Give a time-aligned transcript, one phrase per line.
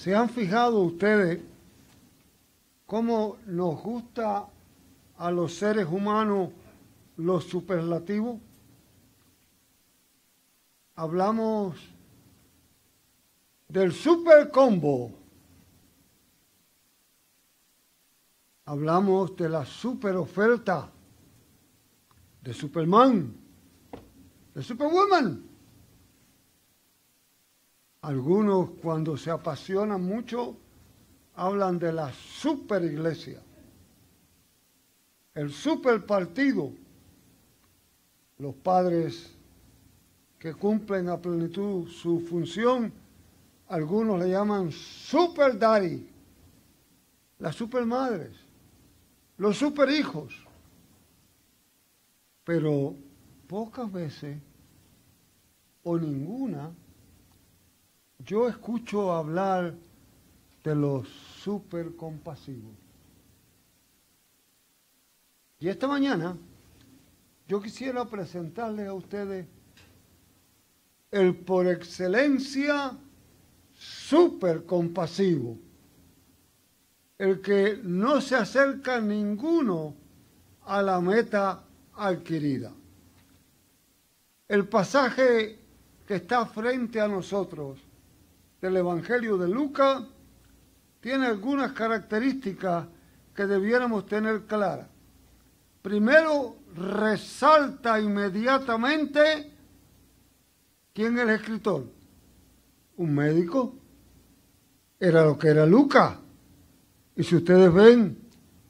[0.00, 1.42] ¿Se han fijado ustedes
[2.86, 4.46] cómo nos gusta
[5.18, 6.48] a los seres humanos
[7.18, 8.38] los superlativos?
[10.94, 11.76] Hablamos
[13.68, 15.12] del super combo.
[18.64, 20.88] Hablamos de la super oferta
[22.40, 23.34] de Superman,
[24.54, 25.49] de Superwoman.
[28.02, 30.56] Algunos cuando se apasionan mucho
[31.34, 33.42] hablan de la super iglesia,
[35.34, 36.72] el super partido,
[38.38, 39.34] los padres
[40.38, 42.92] que cumplen a plenitud su función,
[43.68, 46.08] algunos le llaman super daddy,
[47.38, 48.34] las super madres,
[49.36, 50.34] los super hijos,
[52.44, 52.94] pero
[53.46, 54.38] pocas veces
[55.82, 56.70] o ninguna
[58.24, 59.74] yo escucho hablar
[60.62, 62.74] de los super compasivos.
[65.58, 66.36] Y esta mañana
[67.46, 69.46] yo quisiera presentarles a ustedes
[71.10, 72.96] el por excelencia
[73.74, 75.58] super compasivo,
[77.18, 79.94] el que no se acerca ninguno
[80.62, 82.72] a la meta adquirida.
[84.46, 85.58] El pasaje
[86.06, 87.78] que está frente a nosotros
[88.60, 90.02] del Evangelio de Lucas
[91.00, 92.86] tiene algunas características
[93.34, 94.86] que debiéramos tener claras.
[95.80, 99.50] Primero, resalta inmediatamente
[100.92, 101.86] quién es el escritor.
[102.98, 103.74] Un médico.
[104.98, 106.18] Era lo que era Lucas.
[107.16, 108.18] Y si ustedes ven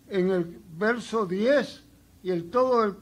[0.07, 1.83] en el verso 10
[2.23, 2.95] y el todo el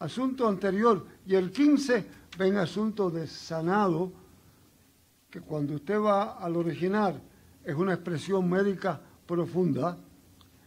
[0.00, 4.19] asunto anterior y el 15, ven asunto de sanado
[5.30, 7.20] que cuando usted va al original
[7.64, 9.96] es una expresión médica profunda,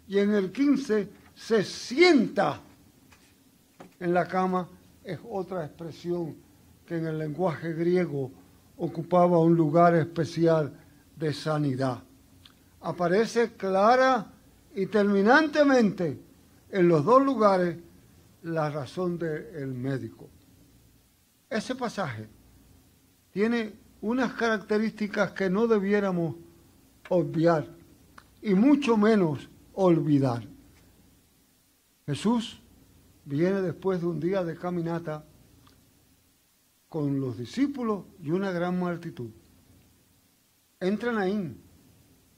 [0.07, 2.59] y en el 15 se sienta
[3.99, 4.67] en la cama,
[5.03, 6.35] es otra expresión
[6.85, 8.31] que en el lenguaje griego
[8.77, 10.73] ocupaba un lugar especial
[11.15, 11.99] de sanidad.
[12.81, 14.27] Aparece clara
[14.75, 16.19] y terminantemente
[16.69, 17.77] en los dos lugares
[18.43, 20.29] la razón del médico.
[21.49, 22.27] Ese pasaje
[23.31, 26.35] tiene unas características que no debiéramos
[27.07, 27.65] obviar
[28.41, 30.45] y mucho menos olvidar.
[32.05, 32.61] Jesús
[33.23, 35.23] viene después de un día de caminata
[36.89, 39.29] con los discípulos y una gran multitud.
[40.81, 41.61] Entra en Naín,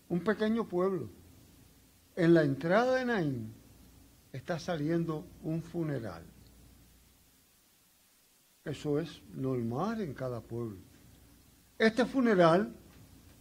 [0.09, 1.09] un pequeño pueblo.
[2.15, 3.51] En la entrada de Naín
[4.31, 6.23] está saliendo un funeral.
[8.63, 10.77] Eso es normal en cada pueblo.
[11.77, 12.73] Este funeral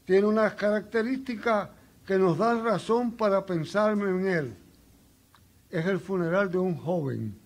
[0.05, 1.71] tiene unas características
[2.07, 4.55] que nos dan razón para pensar en él.
[5.71, 7.37] Es el funeral de un joven.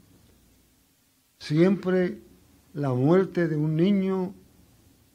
[1.39, 2.21] Siempre
[2.75, 4.35] la muerte de un niño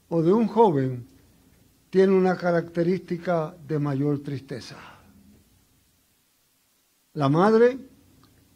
[0.10, 1.06] o de un joven
[1.90, 4.78] tiene una característica de mayor tristeza.
[7.14, 7.78] La madre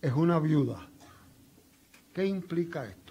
[0.01, 0.87] es una viuda.
[2.13, 3.06] ¿Qué implica esto?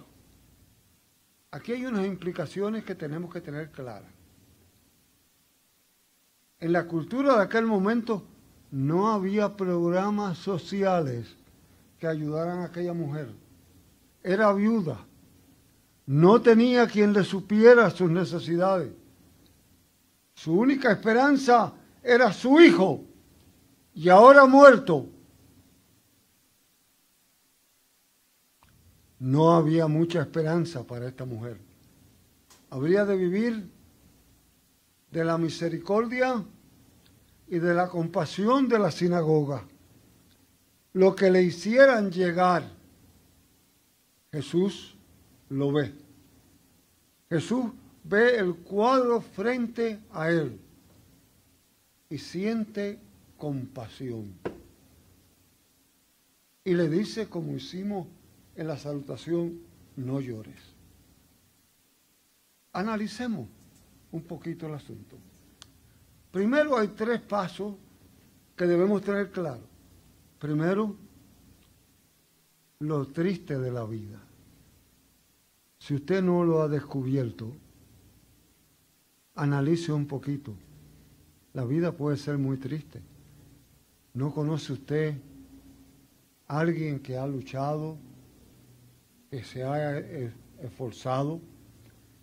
[1.57, 4.11] Aquí hay unas implicaciones que tenemos que tener claras.
[6.59, 8.23] En la cultura de aquel momento
[8.69, 11.35] no había programas sociales
[11.97, 13.33] que ayudaran a aquella mujer.
[14.21, 15.03] Era viuda.
[16.05, 18.91] No tenía quien le supiera sus necesidades.
[20.35, 23.01] Su única esperanza era su hijo
[23.95, 25.07] y ahora muerto.
[29.19, 31.57] No había mucha esperanza para esta mujer.
[32.69, 33.69] Habría de vivir
[35.11, 36.43] de la misericordia
[37.47, 39.63] y de la compasión de la sinagoga.
[40.93, 42.69] Lo que le hicieran llegar,
[44.31, 44.95] Jesús
[45.49, 45.93] lo ve.
[47.29, 47.65] Jesús
[48.03, 50.59] ve el cuadro frente a él
[52.09, 52.99] y siente
[53.37, 54.33] compasión.
[56.63, 58.07] Y le dice, como hicimos
[58.57, 59.59] en la salutación,
[59.95, 60.59] no llores.
[62.73, 63.47] Analicemos
[64.11, 65.15] un poquito el asunto.
[66.31, 67.75] Primero hay tres pasos
[68.55, 69.61] que debemos tener claro.
[70.39, 70.95] Primero,
[72.79, 74.19] lo triste de la vida.
[75.79, 77.53] Si usted no lo ha descubierto,
[79.35, 80.53] analice un poquito.
[81.53, 83.01] La vida puede ser muy triste.
[84.13, 85.15] ¿No conoce usted
[86.47, 87.97] a alguien que ha luchado,
[89.29, 89.97] que se ha
[90.61, 91.41] esforzado,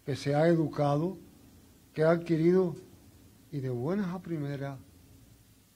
[0.05, 1.19] que se ha educado,
[1.93, 2.77] que ha adquirido
[3.53, 4.79] y de buenas a primeras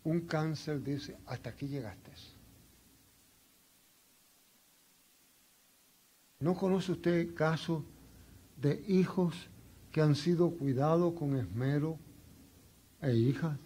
[0.04, 2.10] un cáncer dice, hasta aquí llegaste.
[6.40, 7.82] ¿No conoce usted casos
[8.56, 9.34] de hijos
[9.92, 11.98] que han sido cuidados con esmero
[13.02, 13.58] e hijas?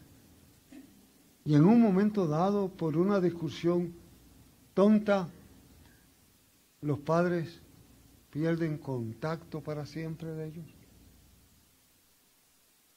[1.45, 3.93] Y en un momento dado, por una discusión
[4.75, 5.29] tonta,
[6.83, 7.61] los padres
[8.31, 10.67] pierden contacto para siempre de ellos.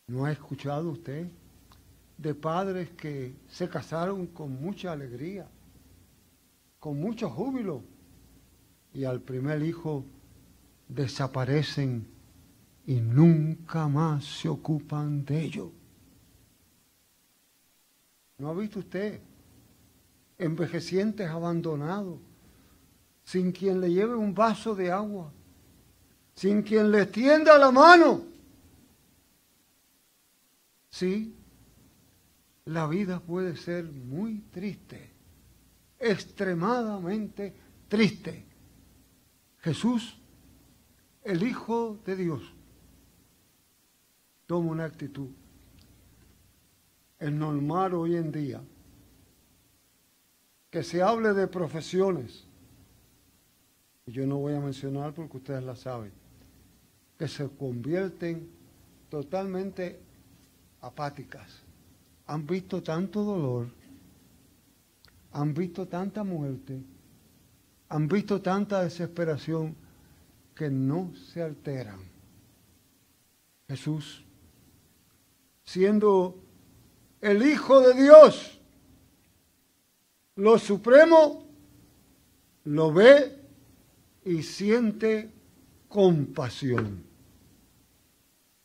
[0.07, 1.27] ¿No ha escuchado usted
[2.17, 5.47] de padres que se casaron con mucha alegría,
[6.79, 7.83] con mucho júbilo,
[8.93, 10.05] y al primer hijo
[10.87, 12.07] desaparecen
[12.85, 15.71] y nunca más se ocupan de ello.
[18.37, 19.19] ¿No ha visto usted
[20.37, 22.19] envejecientes abandonados,
[23.25, 25.31] sin quien le lleve un vaso de agua,
[26.35, 28.21] sin quien le tienda la mano?
[30.89, 31.35] Sí,
[32.65, 35.09] la vida puede ser muy triste,
[35.99, 37.53] extremadamente
[37.87, 38.45] triste.
[39.59, 40.17] Jesús,
[41.23, 42.53] el Hijo de Dios,
[44.45, 45.29] toma una actitud.
[47.17, 48.61] Es normal hoy en día
[50.69, 52.45] que se hable de profesiones,
[54.07, 56.11] yo no voy a mencionar porque ustedes la saben,
[57.17, 58.47] que se convierten
[59.09, 59.99] totalmente
[60.81, 61.63] apáticas.
[62.27, 63.67] Han visto tanto dolor,
[65.31, 66.79] han visto tanta muerte,
[67.89, 69.75] han visto tanta desesperación
[70.53, 71.99] que no se alteran.
[73.67, 74.23] Jesús,
[75.63, 76.35] siendo
[77.21, 78.59] el Hijo de Dios,
[80.35, 81.43] lo supremo,
[82.65, 83.44] lo ve
[84.25, 85.31] y siente
[85.87, 87.03] compasión.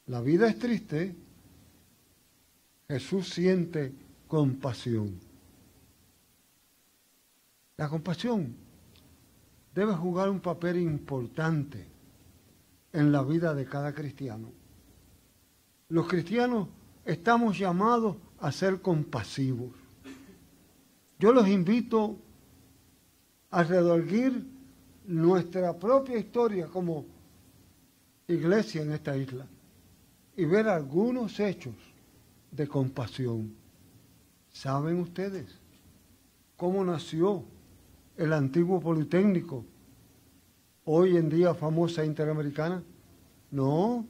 [0.07, 1.15] La vida es triste,
[2.89, 3.93] Jesús siente
[4.27, 5.21] compasión.
[7.77, 8.57] La compasión
[9.75, 11.87] debe jugar un papel importante
[12.93, 14.51] en la vida de cada cristiano.
[15.89, 16.69] Los cristianos
[17.05, 19.71] estamos llamados a ser compasivos.
[21.19, 22.17] Yo los invito
[23.51, 24.50] a redolguir
[25.11, 27.05] nuestra propia historia como
[28.29, 29.47] iglesia en esta isla
[30.37, 31.75] y ver algunos hechos
[32.51, 33.53] de compasión.
[34.53, 35.59] ¿Saben ustedes
[36.57, 37.45] cómo nació
[38.17, 39.65] el antiguo Politécnico,
[40.85, 42.83] hoy en día famosa Interamericana.
[43.51, 44.07] No,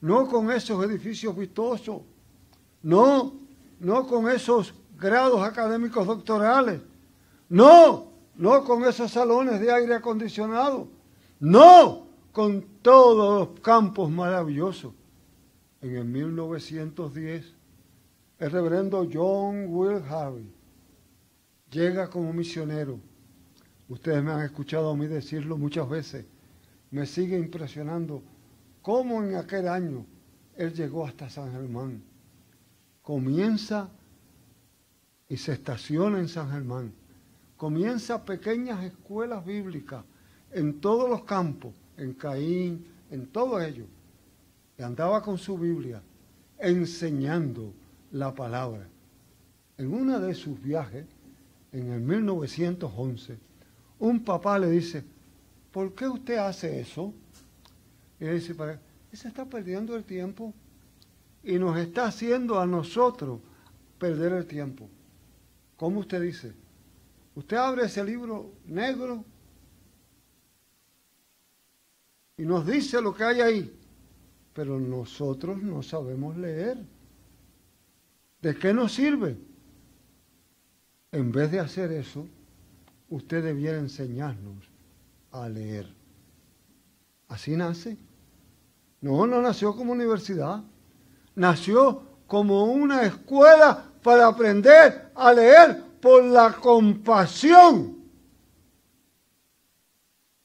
[0.00, 2.00] no con esos edificios vistosos,
[2.82, 3.34] no,
[3.78, 6.80] no con esos grados académicos doctorales,
[7.48, 10.88] no, no con esos salones de aire acondicionado,
[11.40, 14.92] no con todos los campos maravillosos.
[15.80, 17.54] En el 1910,
[18.38, 20.50] el reverendo John Will Harvey
[21.70, 22.98] llega como misionero
[23.92, 26.24] Ustedes me han escuchado a mí decirlo muchas veces.
[26.90, 28.22] Me sigue impresionando
[28.80, 30.06] cómo en aquel año
[30.56, 32.02] él llegó hasta San Germán.
[33.02, 33.90] Comienza
[35.28, 36.94] y se estaciona en San Germán.
[37.62, 40.04] Comienza pequeñas escuelas bíblicas
[40.50, 43.84] en todos los campos, en Caín, en todo ello.
[44.76, 46.02] Y andaba con su Biblia
[46.58, 47.72] enseñando
[48.10, 48.88] la palabra.
[49.78, 51.06] En una de sus viajes,
[51.70, 53.38] en el 1911,
[54.00, 55.04] un papá le dice,
[55.70, 57.14] ¿por qué usted hace eso?
[58.18, 58.80] Y él dice, para,
[59.12, 60.52] se está perdiendo el tiempo
[61.44, 63.38] y nos está haciendo a nosotros
[64.00, 64.88] perder el tiempo.
[65.76, 66.60] ¿Cómo usted dice?
[67.34, 69.24] Usted abre ese libro negro
[72.36, 73.80] y nos dice lo que hay ahí,
[74.52, 76.78] pero nosotros no sabemos leer.
[78.42, 79.38] ¿De qué nos sirve?
[81.12, 82.26] En vez de hacer eso,
[83.08, 84.68] usted debiera enseñarnos
[85.30, 85.86] a leer.
[87.28, 87.96] Así nace.
[89.00, 90.62] No, no nació como universidad.
[91.34, 97.96] Nació como una escuela para aprender a leer por la compasión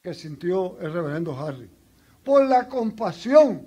[0.00, 1.68] que sintió el reverendo Harry.
[2.22, 3.66] Por la compasión.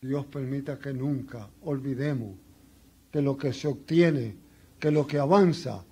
[0.00, 2.38] Dios permita que nunca olvidemos
[3.12, 4.34] que lo que se obtiene,
[4.80, 5.84] que lo que avanza,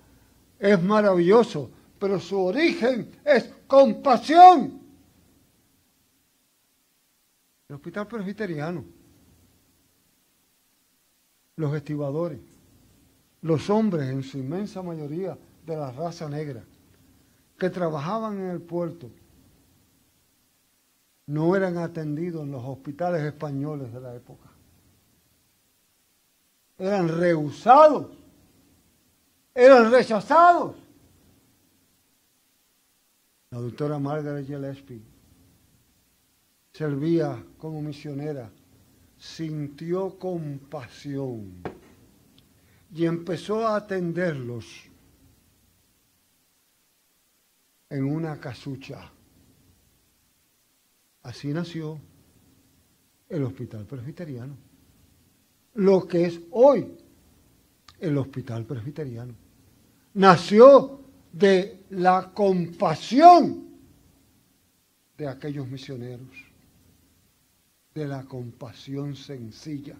[0.57, 1.69] es maravilloso,
[1.99, 4.81] pero su origen es compasión.
[7.69, 8.83] El hospital presbiteriano,
[11.55, 12.52] los estibadores,
[13.43, 16.63] los hombres en su inmensa mayoría de la raza negra,
[17.59, 19.09] que trabajaban en el puerto,
[21.27, 24.49] no eran atendidos en los hospitales españoles de la época.
[26.77, 28.07] eran rehusados,
[29.53, 30.75] eran rechazados.
[33.51, 35.01] La doctora Margaret Gillespie
[36.71, 38.49] servía como misionera,
[39.17, 41.61] sintió compasión
[42.93, 44.65] y empezó a atenderlos
[47.89, 49.11] en una casucha.
[51.23, 51.99] Así nació
[53.29, 54.55] el Hospital Presbiteriano,
[55.75, 56.95] lo que es hoy
[57.99, 59.33] el Hospital Presbiteriano.
[60.13, 63.69] Nació de la compasión
[65.17, 66.29] de aquellos misioneros,
[67.95, 69.95] de la compasión sencilla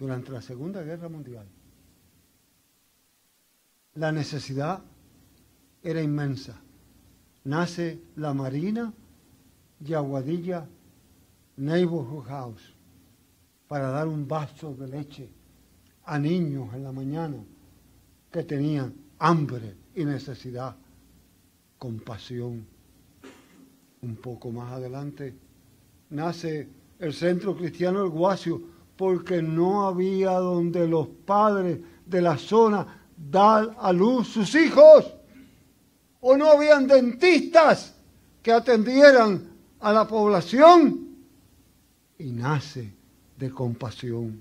[0.00, 1.46] durante la Segunda Guerra Mundial.
[3.94, 4.82] La necesidad
[5.82, 6.58] era inmensa.
[7.44, 8.92] Nace la Marina
[9.84, 10.66] y Aguadilla
[11.56, 12.74] Neighborhood House
[13.68, 15.28] para dar un vaso de leche
[16.04, 17.36] a niños en la mañana
[18.32, 20.76] que tenían hambre y necesidad,
[21.76, 22.66] compasión.
[24.00, 25.34] Un poco más adelante
[26.08, 33.08] nace el Centro Cristiano El Guacio porque no había donde los padres de la zona
[33.16, 35.10] dar a luz sus hijos.
[36.20, 37.94] O no habían dentistas
[38.42, 41.16] que atendieran a la población.
[42.18, 42.94] Y nace
[43.38, 44.38] de compasión.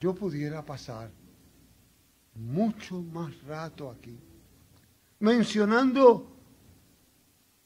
[0.00, 1.10] Yo pudiera pasar
[2.34, 4.18] mucho más rato aquí
[5.18, 6.34] mencionando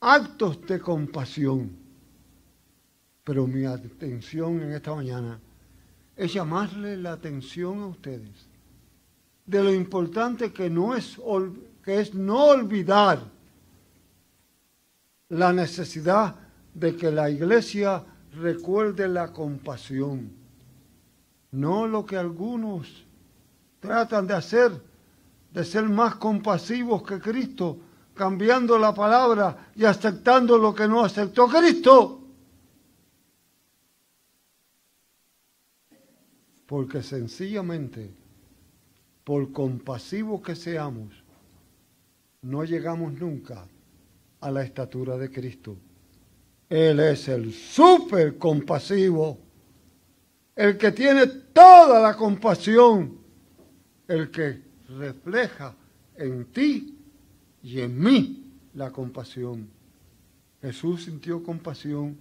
[0.00, 1.86] actos de compasión,
[3.26, 5.40] pero mi atención en esta mañana
[6.14, 8.47] es llamarle la atención a ustedes
[9.45, 11.18] de lo importante que no es
[11.83, 13.18] que es no olvidar
[15.30, 16.37] la necesidad
[16.73, 20.30] de que la iglesia recuerde la compasión,
[21.50, 23.04] no lo que algunos
[23.80, 24.71] tratan de hacer,
[25.52, 27.76] de ser más compasivos que Cristo,
[28.14, 32.23] cambiando la palabra y aceptando lo que no aceptó Cristo.
[36.66, 38.11] Porque sencillamente,
[39.25, 41.25] por compasivos que seamos,
[42.42, 43.66] no llegamos nunca
[44.40, 45.76] a la estatura de Cristo.
[46.68, 49.38] Él es el súper compasivo,
[50.54, 53.18] el que tiene toda la compasión,
[54.08, 55.75] el que refleja
[56.16, 56.99] en ti
[57.62, 59.68] y en mí la compasión.
[60.61, 62.16] Jesús sintió compasión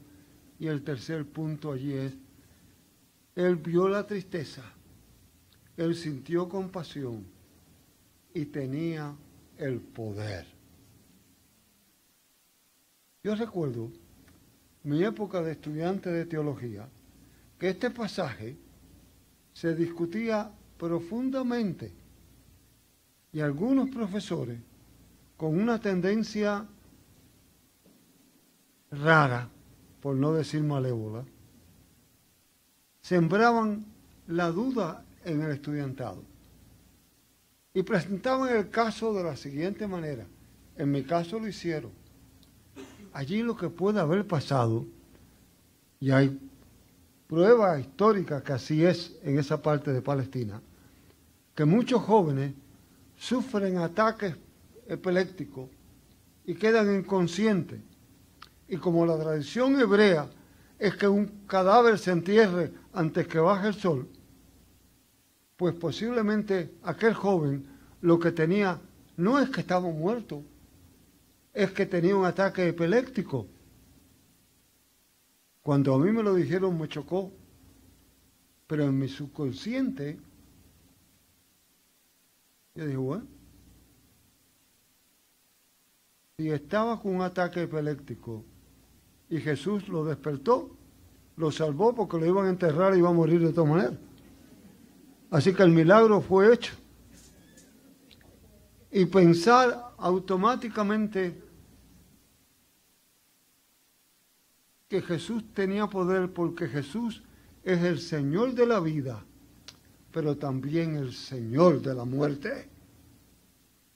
[0.59, 2.13] y el tercer punto allí es,
[3.35, 4.63] Él vio la tristeza,
[5.75, 7.25] Él sintió compasión
[8.33, 9.13] y tenía
[9.57, 10.47] el poder.
[13.23, 13.91] Yo recuerdo
[14.83, 16.87] mi época de estudiante de teología
[17.59, 18.55] que este pasaje
[19.51, 21.91] se discutía profundamente
[23.33, 24.59] y algunos profesores
[25.35, 26.65] con una tendencia
[28.91, 29.49] rara,
[30.01, 31.25] por no decir malévola,
[33.05, 33.85] sembraban
[34.25, 36.23] la duda en el estudiantado
[37.71, 40.25] y presentaban el caso de la siguiente manera.
[40.75, 41.91] En mi caso lo hicieron.
[43.13, 44.87] Allí lo que puede haber pasado,
[45.99, 46.39] y hay
[47.27, 50.59] prueba histórica que así es en esa parte de Palestina,
[51.53, 52.53] que muchos jóvenes
[53.19, 54.35] sufren ataques
[54.87, 55.69] epilépticos
[56.43, 57.81] y quedan inconscientes.
[58.67, 60.27] Y como la tradición hebrea
[60.79, 64.07] es que un cadáver se entierre antes que baje el sol,
[65.57, 67.65] pues posiblemente aquel joven
[68.01, 68.79] lo que tenía
[69.17, 70.43] no es que estaba muerto,
[71.53, 73.47] es que tenía un ataque epiléptico.
[75.61, 77.31] Cuando a mí me lo dijeron me chocó,
[78.67, 80.17] pero en mi subconsciente
[82.75, 83.25] yo dije, bueno,
[86.37, 88.43] si estaba con un ataque epiléptico
[89.29, 90.75] y Jesús lo despertó,
[91.37, 93.93] lo salvó porque lo iban a enterrar y iba a morir de todas maneras.
[95.29, 96.73] Así que el milagro fue hecho.
[98.91, 101.43] Y pensar automáticamente
[104.87, 107.23] que Jesús tenía poder porque Jesús
[107.63, 109.25] es el Señor de la vida,
[110.11, 112.69] pero también el Señor de la muerte.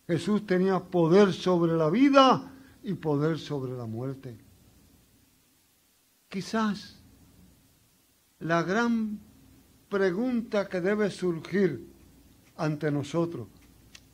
[0.08, 2.52] Jesús tenía poder sobre la vida
[2.84, 4.38] y poder sobre la muerte.
[6.28, 6.99] Quizás
[8.40, 9.20] la gran
[9.90, 11.86] pregunta que debe surgir
[12.56, 13.48] ante nosotros,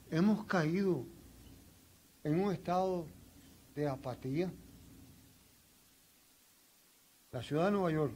[0.09, 1.05] hemos caído
[2.23, 3.05] en un estado
[3.75, 4.51] de apatía.
[7.31, 8.13] La ciudad de Nueva York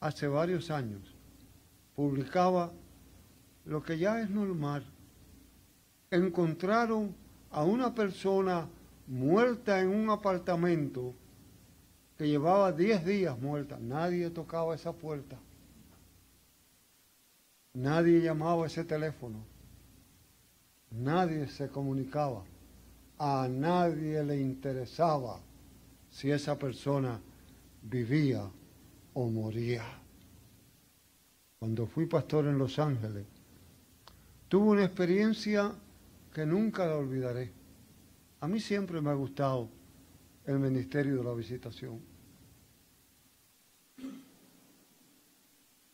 [0.00, 1.00] hace varios años,
[1.94, 2.72] publicaba
[3.64, 4.84] lo que ya es normal.
[6.10, 7.14] Encontraron
[7.50, 8.66] a una persona
[9.06, 11.14] muerta en un apartamento
[12.16, 13.78] que llevaba 10 días muerta.
[13.80, 15.38] Nadie tocaba esa puerta.
[17.74, 19.38] Nadie llamaba ese teléfono.
[20.90, 22.44] Nadie se comunicaba.
[23.18, 25.40] A nadie le interesaba
[26.10, 27.20] si esa persona
[27.82, 28.48] vivía
[29.14, 29.84] o moría.
[31.58, 33.24] Cuando fui pastor en Los Ángeles,
[34.48, 35.72] tuve una experiencia
[36.34, 37.52] que nunca la olvidaré.
[38.40, 39.68] A mí siempre me ha gustado
[40.46, 42.00] el ministerio de la visitación.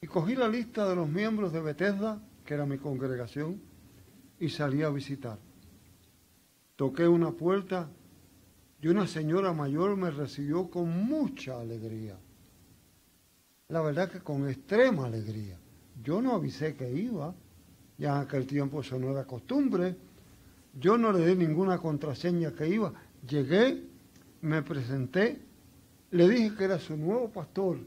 [0.00, 3.60] Y cogí la lista de los miembros de Bethesda, que era mi congregación,
[4.40, 5.38] y salí a visitar.
[6.76, 7.88] Toqué una puerta
[8.80, 12.16] y una señora mayor me recibió con mucha alegría.
[13.68, 15.58] La verdad que con extrema alegría.
[16.02, 17.34] Yo no avisé que iba,
[17.98, 19.96] ya en aquel tiempo eso no era costumbre.
[20.72, 22.92] Yo no le di ninguna contraseña que iba.
[23.28, 23.82] Llegué,
[24.40, 25.40] me presenté,
[26.10, 27.78] le dije que era su nuevo pastor.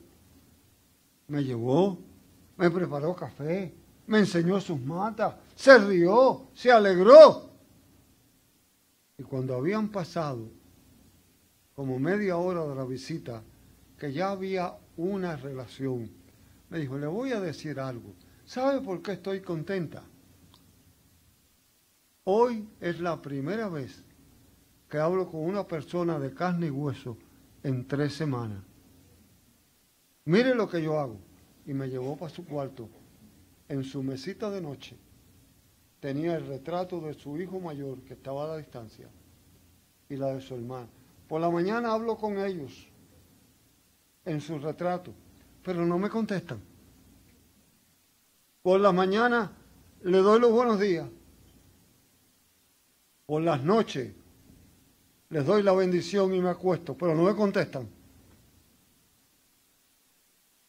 [1.28, 1.98] Me llevó,
[2.58, 3.74] me preparó café,
[4.08, 7.50] me enseñó sus matas, se rió, se alegró.
[9.18, 10.50] Y cuando habían pasado
[11.76, 13.42] como media hora de la visita,
[13.98, 16.12] que ya había una relación,
[16.70, 18.14] me dijo, le voy a decir algo.
[18.46, 20.04] ¿Sabe por qué estoy contenta?
[22.24, 24.04] Hoy es la primera vez
[24.92, 27.18] que hablo con una persona de carne y hueso
[27.64, 28.62] en tres semanas.
[30.26, 31.18] Mire lo que yo hago.
[31.66, 32.90] Y me llevó para su cuarto.
[33.70, 34.98] En su mesita de noche
[36.02, 39.08] tenía el retrato de su hijo mayor que estaba a la distancia
[40.10, 40.90] y la de su hermana.
[41.30, 42.86] Por la mañana hablo con ellos
[44.26, 45.14] en su retrato,
[45.64, 46.60] pero no me contestan.
[48.62, 49.54] Por la mañana
[50.04, 51.08] le doy los buenos días.
[53.26, 54.21] Por las noches
[55.32, 57.88] les doy la bendición y me acuesto, pero no me contestan.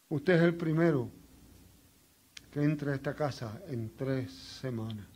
[0.08, 1.10] Usted es el primero
[2.52, 5.06] que entra a esta casa en tres semanas.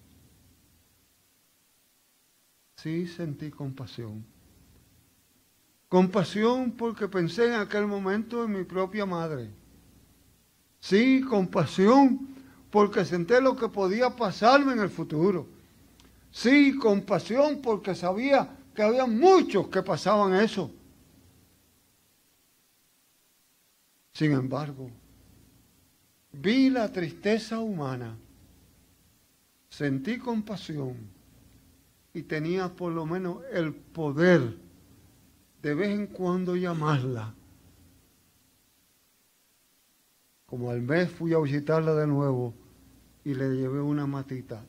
[2.76, 4.24] Sí sentí compasión.
[5.88, 9.48] Compasión porque pensé en aquel momento en mi propia madre.
[10.80, 12.34] Sí, compasión
[12.70, 15.46] porque senté lo que podía pasarme en el futuro.
[16.32, 20.70] Sí, compasión porque sabía que había muchos que pasaban eso.
[24.12, 24.90] Sin embargo,
[26.32, 28.16] vi la tristeza humana,
[29.68, 30.94] sentí compasión
[32.14, 34.56] y tenía por lo menos el poder
[35.62, 37.34] de vez en cuando llamarla.
[40.44, 42.54] Como al mes fui a visitarla de nuevo
[43.24, 44.64] y le llevé una matita.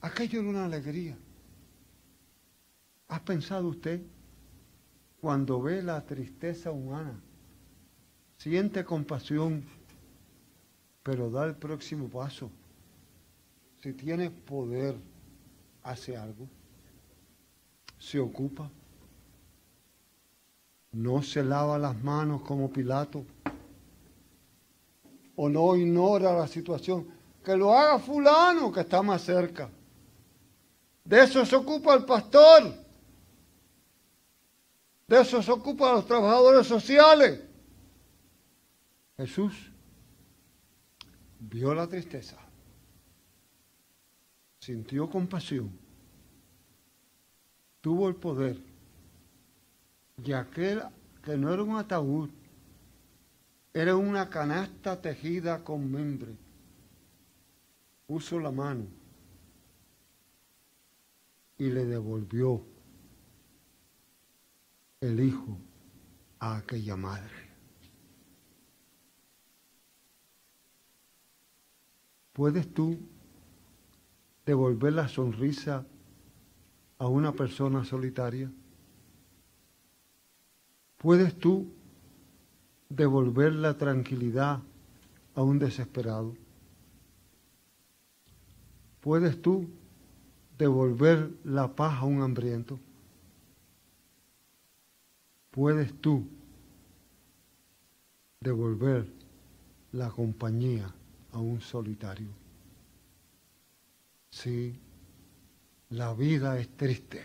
[0.00, 1.16] Aquello era una alegría.
[3.08, 4.02] ¿Ha pensado usted
[5.20, 7.20] cuando ve la tristeza humana?
[8.36, 9.64] Siente compasión,
[11.02, 12.50] pero da el próximo paso.
[13.82, 14.96] Si tiene poder,
[15.82, 16.48] hace algo.
[17.98, 18.70] Se ocupa
[20.96, 23.24] no se lava las manos como Pilato
[25.36, 27.06] o no ignora la situación,
[27.44, 29.68] que lo haga fulano que está más cerca.
[31.04, 32.85] De eso se ocupa el pastor.
[35.06, 37.40] De eso se ocupan los trabajadores sociales.
[39.16, 39.70] Jesús
[41.38, 42.36] vio la tristeza,
[44.58, 45.70] sintió compasión,
[47.80, 48.58] tuvo el poder
[50.22, 50.82] y aquel
[51.22, 52.28] que no era un ataúd,
[53.72, 56.34] era una canasta tejida con membre.
[58.06, 58.86] Puso la mano
[61.58, 62.62] y le devolvió
[65.00, 65.58] el hijo
[66.38, 67.46] a aquella madre.
[72.32, 72.98] ¿Puedes tú
[74.44, 75.86] devolver la sonrisa
[76.98, 78.50] a una persona solitaria?
[80.98, 81.72] ¿Puedes tú
[82.88, 84.60] devolver la tranquilidad
[85.34, 86.34] a un desesperado?
[89.00, 89.68] ¿Puedes tú
[90.58, 92.78] devolver la paz a un hambriento?
[95.56, 96.22] ¿Puedes tú
[98.40, 99.06] devolver
[99.92, 100.94] la compañía
[101.32, 102.28] a un solitario?
[104.28, 104.78] Sí,
[105.88, 107.24] la vida es triste,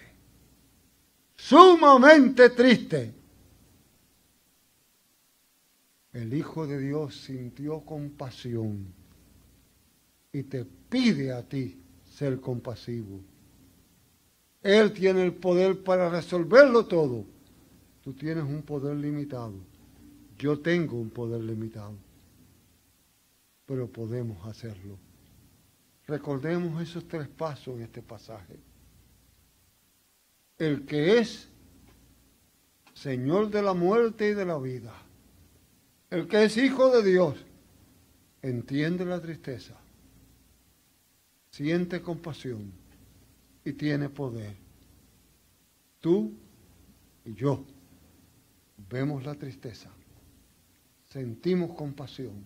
[1.36, 3.14] sumamente triste
[6.14, 8.94] el Hijo de Dios sintió compasión
[10.32, 13.20] y te pide a ti ser compasivo.
[14.64, 17.26] Él tiene el poder para resolverlo todo.
[18.04, 19.54] Tú tienes un poder limitado.
[20.38, 21.96] Yo tengo un poder limitado.
[23.66, 24.98] Pero podemos hacerlo.
[26.08, 28.58] Recordemos esos tres pasos en este pasaje.
[30.58, 31.48] El que es
[32.94, 34.94] Señor de la muerte y de la vida.
[36.10, 37.36] El que es hijo de Dios
[38.42, 39.76] entiende la tristeza,
[41.50, 42.72] siente compasión
[43.64, 44.54] y tiene poder.
[46.00, 46.34] Tú
[47.24, 47.64] y yo
[48.92, 49.90] vemos la tristeza,
[51.10, 52.46] sentimos compasión,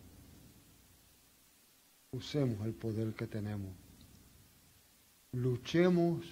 [2.12, 3.74] usemos el poder que tenemos,
[5.32, 6.24] luchemos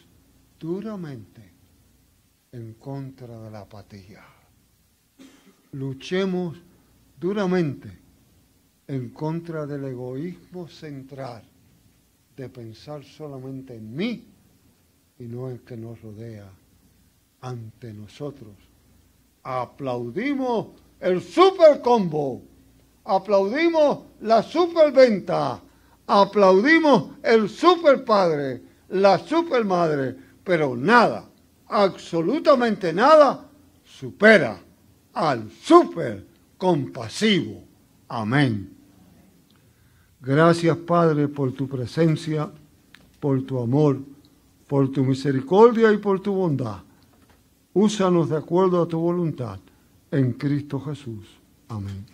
[0.60, 1.52] duramente
[2.52, 4.23] en contra de la apatía,
[5.71, 6.62] luchemos
[7.19, 7.89] duramente
[8.88, 11.43] en contra del egoísmo central
[12.38, 14.28] de pensar solamente en mí
[15.17, 16.52] y no en que nos rodea
[17.41, 18.73] ante nosotros.
[19.43, 20.67] Aplaudimos
[20.99, 22.41] el super combo,
[23.03, 25.62] aplaudimos la superventa,
[26.08, 31.25] aplaudimos el super padre, la super madre, pero nada,
[31.67, 33.49] absolutamente nada
[33.84, 34.60] supera
[35.13, 36.25] al super
[36.58, 37.63] compasivo.
[38.08, 38.69] Amén.
[40.21, 42.49] Gracias Padre por tu presencia,
[43.19, 43.99] por tu amor,
[44.67, 46.77] por tu misericordia y por tu bondad.
[47.74, 49.60] Úsanos de acuerdo a tu voluntad
[50.12, 51.26] en Cristo Jesús.
[51.68, 52.06] Amén.